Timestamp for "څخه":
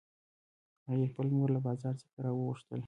2.01-2.15